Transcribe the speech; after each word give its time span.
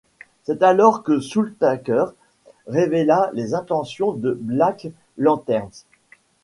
C'est 0.45 0.63
alors 0.63 1.03
que 1.03 1.19
Soultaker 1.19 2.05
révéla 2.65 3.29
les 3.33 3.53
intentions 3.53 4.13
de 4.13 4.31
Black 4.33 4.87
Lanterns. 5.19 5.83